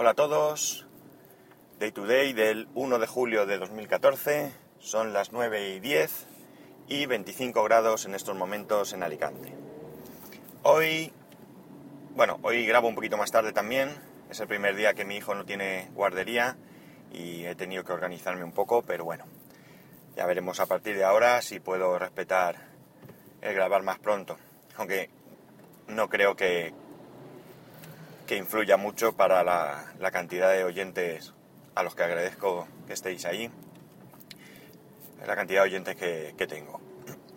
[0.00, 0.86] Hola a todos.
[1.80, 4.52] Day to day del 1 de julio de 2014.
[4.78, 6.26] Son las 9 y 10
[6.86, 9.52] y 25 grados en estos momentos en Alicante.
[10.62, 11.12] Hoy,
[12.14, 13.90] bueno, hoy grabo un poquito más tarde también.
[14.30, 16.56] Es el primer día que mi hijo no tiene guardería
[17.12, 19.24] y he tenido que organizarme un poco, pero bueno,
[20.14, 22.68] ya veremos a partir de ahora si puedo respetar
[23.40, 24.38] el grabar más pronto.
[24.76, 25.10] Aunque
[25.88, 26.72] no creo que,
[28.28, 31.32] que influya mucho para la, cantidad de oyentes
[31.74, 33.50] a los que agradezco que estéis ahí,
[35.26, 36.78] la cantidad de oyentes que, tengo.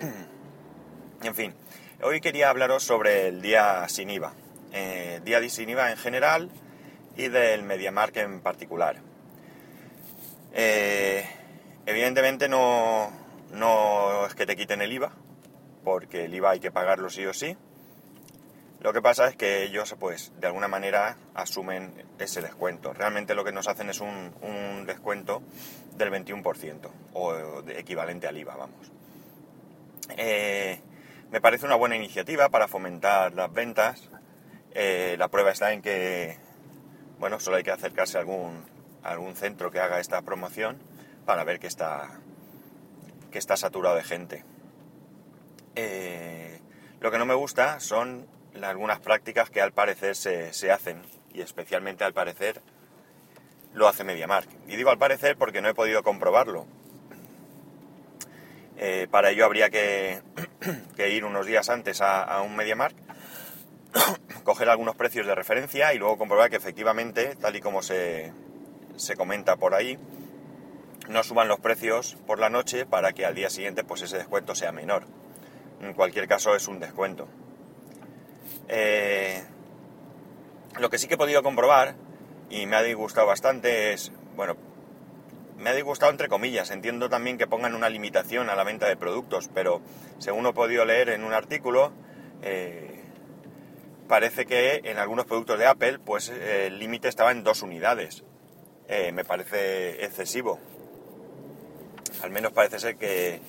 [1.22, 1.54] en fin,
[2.02, 4.32] hoy quería hablaros sobre el día sin IVA,
[4.72, 6.50] eh, día sin IVA en general
[7.18, 8.96] y del MediaMark en particular.
[10.54, 11.28] Eh,
[11.84, 13.12] evidentemente no,
[13.52, 15.12] no es que te quiten el IVA,
[15.84, 17.58] porque el IVA hay que pagarlo sí o sí,
[18.80, 22.92] lo que pasa es que ellos, pues, de alguna manera asumen ese descuento.
[22.92, 25.42] Realmente lo que nos hacen es un, descuento
[25.96, 28.92] del 21%, o equivalente al IVA, vamos.
[30.16, 30.80] Eh,
[31.30, 34.08] me parece una buena iniciativa para fomentar las ventas.
[34.72, 36.38] Eh, la prueba está en que,
[37.18, 38.64] bueno, solo hay que acercarse a algún,
[39.02, 40.78] algún centro que haga esta promoción
[41.26, 42.20] para ver que está,
[43.30, 44.44] que está saturado de gente.
[45.74, 46.60] Eh,
[47.00, 48.26] lo que no me gusta son
[48.64, 52.60] algunas prácticas que al parecer se, hacen, y especialmente al parecer
[53.74, 54.48] lo hace MediaMark.
[54.66, 56.66] Y digo al parecer porque no he podido comprobarlo.
[58.76, 60.22] Eh, para ello habría que,
[60.98, 62.96] ir unos días antes a, un MediaMark,
[64.44, 68.32] coger algunos precios de referencia y luego comprobar que efectivamente, tal y como se,
[68.96, 69.98] se comenta por ahí,
[71.08, 74.54] no suban los precios por la noche para que al día siguiente pues ese descuento
[74.54, 75.04] sea menor.
[75.80, 77.28] En cualquier caso es un descuento.
[78.68, 79.42] Eh,
[80.78, 81.94] lo que sí que he podido comprobar,
[82.50, 84.56] y me ha disgustado bastante, es, bueno,
[85.58, 88.96] me ha disgustado entre comillas, entiendo también que pongan una limitación a la venta de
[88.96, 89.80] productos, pero
[90.18, 91.92] según he podido leer en un artículo,
[92.42, 93.02] eh,
[94.06, 98.24] parece que en algunos productos de Apple, pues el límite estaba en dos unidades.
[98.88, 100.58] Eh, me parece excesivo.
[102.22, 103.40] Al menos parece ser que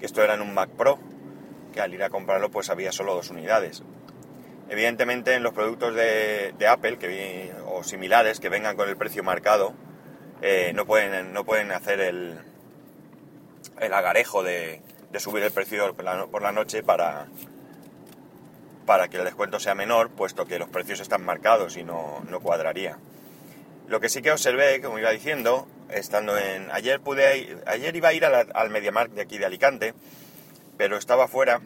[0.00, 0.98] esto era en un Mac Pro,
[1.74, 3.82] que al ir a comprarlo pues había solo dos unidades.
[4.68, 9.74] Evidentemente en los productos de, Apple que, o similares que vengan con el precio marcado,
[10.42, 12.38] eh, no, pueden, no pueden hacer el,
[13.80, 14.82] el agarejo de,
[15.18, 17.26] subir el precio por la, noche para,
[18.84, 22.98] para que el descuento sea menor, puesto que los precios están marcados y no, cuadraría.
[23.88, 26.70] Lo que sí que observé, como iba diciendo, estando en...
[26.72, 29.94] Ayer pude ayer iba a ir al, al MediaMarkt de aquí de Alicante,
[30.76, 31.60] pero estaba fuera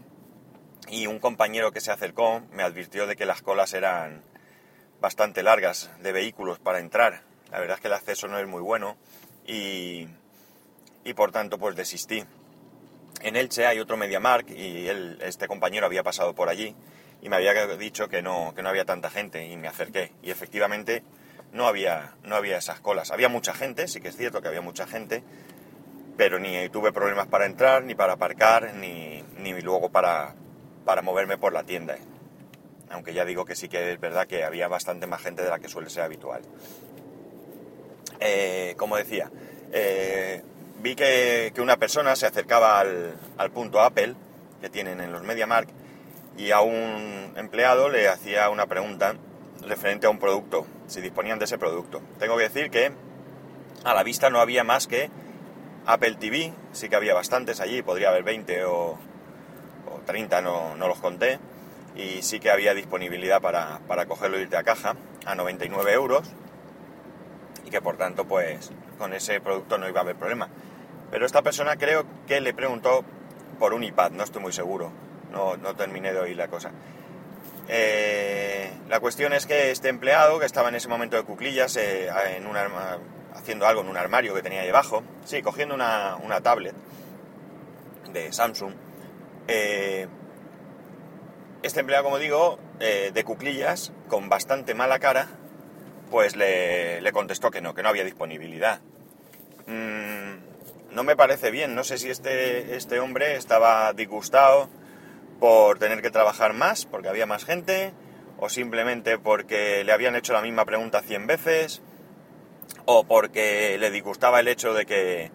[0.90, 4.22] y un compañero que se acercó me advirtió de que las colas eran
[5.00, 7.22] bastante largas de vehículos para entrar.
[7.50, 8.96] La verdad es que el acceso no es muy bueno
[9.46, 10.08] y,
[11.04, 12.24] y por tanto pues desistí.
[13.22, 16.74] En Elche hay otro MediaMark y él, este compañero había pasado por allí
[17.22, 20.12] y me había dicho que no, que no había tanta gente y me acerqué.
[20.22, 21.02] Y efectivamente
[21.52, 23.10] no había, no había esas colas.
[23.10, 25.22] Había mucha gente, sí que es cierto que había mucha gente,
[26.16, 30.34] pero ni tuve problemas para entrar, ni para aparcar, ni, ni luego para,
[30.90, 31.96] para moverme por la tienda.
[32.90, 35.60] Aunque ya digo que sí que es verdad que había bastante más gente de la
[35.60, 36.42] que suele ser habitual.
[38.18, 39.30] Eh, como decía,
[39.70, 40.42] eh,
[40.82, 44.16] vi que, una persona se acercaba al, punto Apple
[44.60, 45.68] que tienen en los MediaMark
[46.36, 49.14] y a un empleado le hacía una pregunta
[49.60, 52.02] referente a un producto, si disponían de ese producto.
[52.18, 52.90] Tengo que decir que
[53.84, 55.08] a la vista no había más que
[55.86, 58.98] Apple TV, sí que había bastantes allí, podría haber 20 o,
[60.06, 61.38] 30 no, los conté,
[61.96, 64.96] y sí que había disponibilidad para, para cogerlo y irte a caja
[65.26, 66.28] a 99 euros,
[67.64, 70.48] y que por tanto, pues con ese producto no iba a haber problema.
[71.10, 73.04] Pero esta persona creo que le preguntó
[73.58, 74.90] por un iPad, no estoy muy seguro,
[75.32, 76.70] no, no terminé de oír la cosa.
[77.68, 82.08] Eh, la cuestión es que este empleado, que estaba en ese momento de cuclillas, eh,
[82.36, 82.56] en un
[83.34, 86.74] haciendo algo en un armario que tenía ahí abajo, sí, cogiendo una, una tablet
[88.12, 88.72] de Samsung,
[89.48, 90.06] eh,
[91.62, 95.28] este empleado, como digo, eh, de cuclillas, con bastante mala cara,
[96.10, 98.80] pues le, contestó que no, que no había disponibilidad.
[99.66, 104.68] Mm, no me parece bien, no sé si este, este hombre estaba disgustado
[105.38, 107.92] por tener que trabajar más, porque había más gente,
[108.38, 111.82] o simplemente porque le habían hecho la misma pregunta 100 veces,
[112.86, 115.30] o porque le disgustaba el hecho de que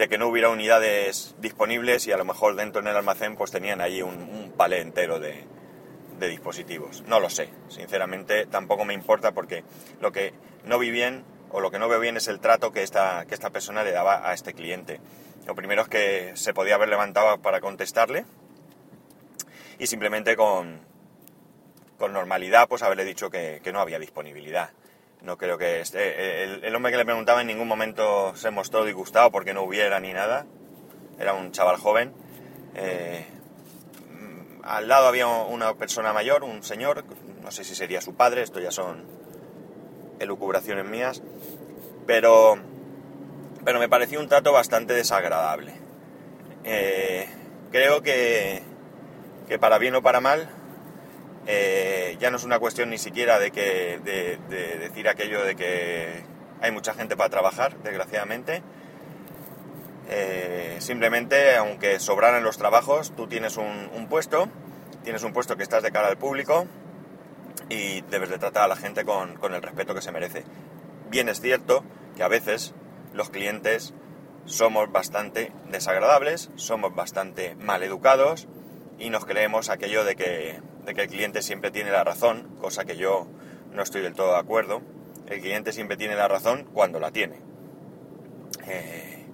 [0.00, 3.50] de que no hubiera unidades disponibles y a lo mejor dentro en el almacén pues
[3.50, 5.44] tenían ahí un, palé entero de,
[6.18, 7.02] de dispositivos.
[7.06, 9.62] No lo sé, sinceramente tampoco me importa porque
[10.00, 10.32] lo que
[10.64, 13.34] no vi bien o lo que no veo bien es el trato que esta, que
[13.34, 15.00] esta persona le daba a este cliente.
[15.46, 18.24] Lo primero es que se podía haber levantado para contestarle
[19.78, 20.80] y simplemente con,
[21.98, 24.70] con normalidad pues haberle dicho que, no había disponibilidad.
[25.22, 29.30] No creo que este, el, hombre que le preguntaba en ningún momento se mostró disgustado
[29.30, 30.46] porque no hubiera ni nada.
[31.18, 32.14] Era un chaval joven.
[32.74, 33.26] Eh,
[34.62, 37.04] al lado había una persona mayor, un señor,
[37.42, 39.04] no sé si sería su padre, esto ya son
[40.20, 41.22] elucubraciones mías,
[42.06, 42.56] pero,
[43.64, 45.74] pero me pareció un trato bastante desagradable.
[46.64, 47.28] Eh,
[47.72, 48.62] creo que,
[49.48, 50.48] que para bien o para mal,
[51.46, 54.38] eh, ya no es una cuestión ni siquiera de, que, de,
[54.78, 56.22] decir aquello de que
[56.60, 58.62] hay mucha gente para trabajar, desgraciadamente.
[60.08, 64.48] Eh, simplemente, aunque sobraran los trabajos, tú tienes un, puesto,
[65.04, 66.66] tienes un puesto que estás de cara al público
[67.68, 70.44] y debes de tratar a la gente con, con el respeto que se merece.
[71.10, 71.84] Bien es cierto
[72.16, 72.74] que a veces
[73.14, 73.94] los clientes
[74.44, 78.48] somos bastante desagradables, somos bastante mal educados
[78.98, 82.84] y nos creemos aquello de que de que el cliente siempre tiene la razón, cosa
[82.84, 83.26] que yo
[83.72, 84.82] no estoy del todo de acuerdo.
[85.28, 87.36] El cliente siempre tiene la razón cuando la tiene.
[88.66, 89.24] Eh,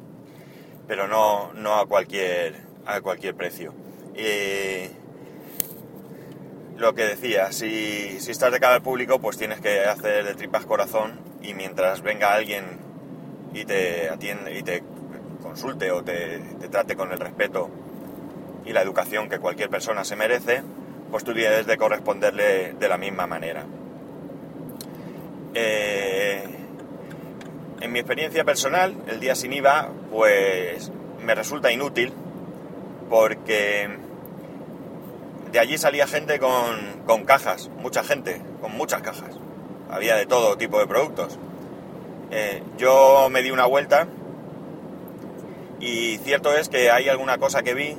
[0.87, 3.73] pero no, no a, cualquier, a cualquier precio.
[6.77, 10.35] Lo que decía, si, si estás de cara al público, pues tienes que hacer de
[10.35, 12.65] tripas corazón y mientras venga alguien
[13.55, 14.83] y te atiende y te
[15.43, 17.71] consulte o te, te trate con el respeto
[18.67, 20.63] y la educación que cualquier persona se merece,
[21.11, 23.65] pues tú de corresponderle de la misma manera.
[25.55, 26.45] Eh,
[27.81, 30.91] en mi experiencia personal, el día sin IVA, pues
[31.25, 32.13] me resulta inútil
[33.09, 33.89] porque
[35.53, 39.39] de allí salía gente con, cajas, mucha gente, con muchas cajas.
[39.91, 41.39] Había de todo tipo de productos.
[42.31, 44.09] Eh, yo me di una vuelta
[45.81, 47.97] y cierto es que hay alguna cosa que vi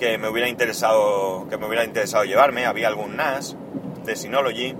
[0.00, 2.64] que me hubiera interesado, que me hubiera interesado llevarme.
[2.64, 3.54] Había algún NAS
[4.04, 4.74] de Synology,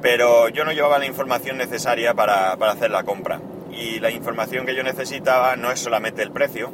[0.00, 3.40] pero yo no llevaba la información necesaria para, hacer la compra.
[3.70, 6.72] Y la información que yo necesitaba no es solamente el precio,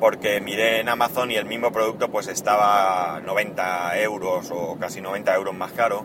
[0.00, 5.34] porque miré en Amazon y el mismo producto pues estaba 90 euros o casi 90
[5.36, 6.04] euros más caro,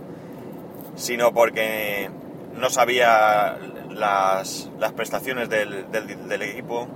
[0.96, 2.10] sino porque
[2.54, 3.58] no sabía
[3.90, 6.88] las, prestaciones del, del equipo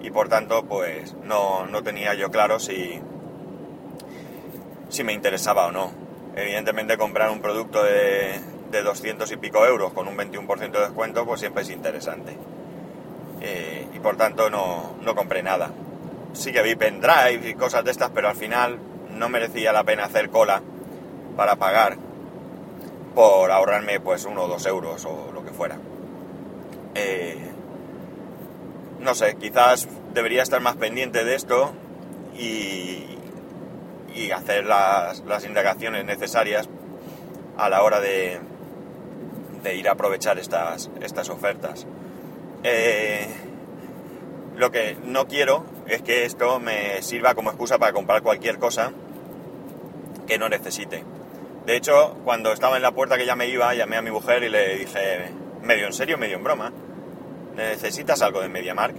[0.00, 3.00] y por tanto pues no, tenía yo claro si,
[4.88, 5.92] si me interesaba o no.
[6.36, 11.26] Evidentemente comprar un producto de, de 200 y pico euros con un 21% de descuento
[11.26, 12.36] pues siempre es interesante.
[13.40, 15.70] Eh, y por tanto no, no compré nada.
[16.32, 18.78] Sí que vi pendrive y cosas de estas, pero al final
[19.10, 20.62] no merecía la pena hacer cola
[21.36, 21.96] para pagar
[23.14, 25.78] por ahorrarme pues uno o dos euros o lo que fuera.
[26.94, 27.50] Eh,
[29.00, 31.72] no sé, quizás debería estar más pendiente de esto
[32.36, 33.06] y,
[34.34, 36.68] hacer las, indagaciones necesarias
[37.56, 38.38] a la hora de,
[39.62, 41.86] de ir a aprovechar estas, estas ofertas.
[42.62, 43.26] Eh,
[44.56, 48.92] lo que no quiero es que esto me sirva como excusa para comprar cualquier cosa
[50.26, 51.02] que no necesite.
[51.66, 54.42] De hecho, cuando estaba en la puerta que ya me iba, llamé a mi mujer
[54.42, 55.32] y le dije,
[55.62, 56.72] medio en serio, medio en broma,
[57.56, 58.94] ¿necesitas algo de MediaMark?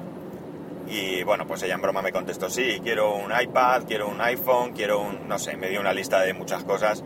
[0.87, 4.73] Y bueno, pues ella en broma me contestó, sí, quiero un iPad, quiero un iPhone,
[4.73, 7.03] quiero un, no sé, me dio una lista de muchas cosas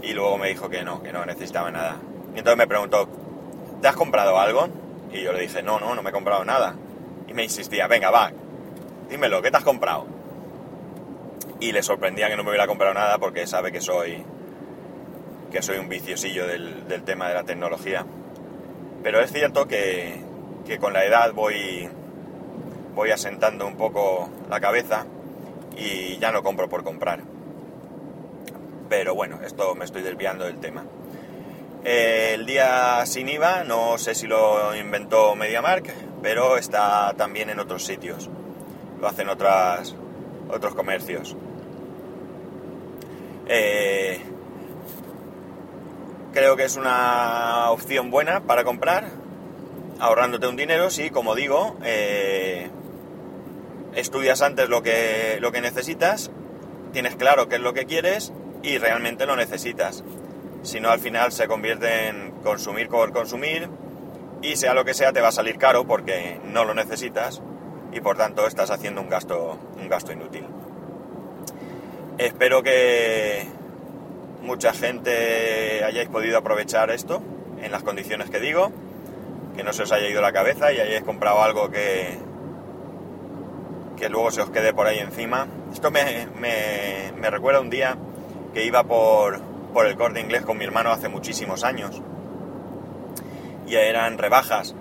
[0.00, 1.98] y luego me dijo que no, que no necesitaba nada.
[2.34, 3.08] Y entonces me preguntó,
[3.82, 4.68] ¿te has comprado algo?
[5.12, 6.74] Y yo le dije, no, no, no me he comprado nada.
[7.28, 8.32] Y me insistía, venga, va,
[9.10, 10.06] dímelo, ¿qué te has comprado?
[11.60, 14.24] Y le sorprendía que no me hubiera comprado nada porque sabe que soy
[15.52, 18.04] que soy un viciosillo del, del tema de la tecnología.
[19.04, 20.23] Pero es cierto que,
[20.66, 21.88] que con la edad voy,
[22.94, 25.06] voy asentando un poco la cabeza
[25.76, 27.20] y ya no compro por comprar.
[28.88, 30.84] Pero bueno, esto me estoy desviando del tema.
[31.84, 35.92] el día sin IVA, no sé si lo inventó MediaMark,
[36.22, 38.30] pero está también en otros sitios.
[39.00, 39.94] Lo hacen otras,
[40.48, 41.36] otros comercios.
[43.46, 44.20] Eh,
[46.32, 49.23] creo que es una opción buena para comprar
[50.00, 52.68] ahorrándote un dinero, sí, como digo, eh,
[53.94, 56.30] estudias antes lo que, lo que necesitas,
[56.92, 58.32] tienes claro qué es lo que quieres
[58.62, 60.04] y realmente lo necesitas.
[60.62, 63.68] Si no, al final se convierte en consumir por consumir
[64.42, 67.42] y sea lo que sea, te va a salir caro porque no lo necesitas
[67.92, 70.46] y por tanto estás haciendo un gasto, un gasto inútil.
[72.18, 73.46] Espero que
[74.42, 77.22] mucha gente hayáis podido aprovechar esto
[77.60, 78.72] en las condiciones que digo,
[79.56, 82.18] que no se os haya ido la cabeza y hayáis comprado algo que,
[83.96, 85.46] que luego se os quede por ahí encima.
[85.72, 87.96] Esto me, me, me recuerda un día
[88.52, 89.40] que iba por,
[89.72, 92.02] por el corte inglés con mi hermano hace muchísimos años.
[93.66, 94.74] Y eran rebajas.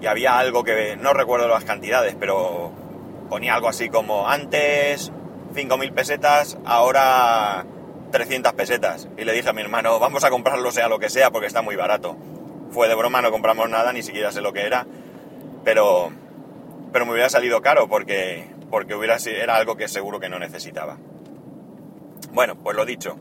[0.00, 2.72] Y había algo que no recuerdo las cantidades, pero
[3.28, 5.12] ponía algo así como antes
[5.54, 7.64] 5.000 pesetas, ahora
[8.10, 9.08] 300 pesetas.
[9.16, 11.62] Y le dije a mi hermano, vamos a comprarlo sea lo que sea porque está
[11.62, 12.16] muy barato.
[12.72, 14.86] Fue de broma, no compramos nada, ni siquiera sé lo que era.
[15.62, 16.10] Pero,
[16.90, 20.96] pero me hubiera salido caro porque, porque hubiera, era algo que seguro que no necesitaba.
[22.32, 23.18] Bueno, pues lo dicho.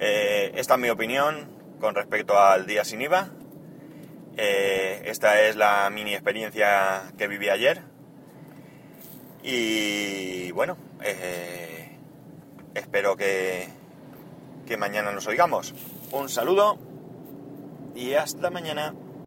[0.00, 1.48] Eh, esta es mi opinión
[1.80, 3.28] con respecto al día sin IVA.
[4.36, 7.82] Eh, esta es la mini experiencia que viví ayer.
[9.44, 11.96] Y bueno, eh,
[12.74, 13.68] espero que,
[14.66, 15.72] que mañana nos oigamos.
[16.10, 16.78] Un saludo
[17.96, 18.94] y hasta mañana.